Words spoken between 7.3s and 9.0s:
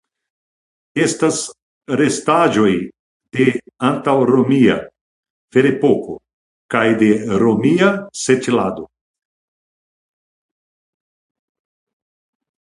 romia setlado.